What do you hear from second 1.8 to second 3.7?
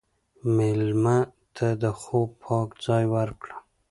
د خوب پاک ځای ورکړه.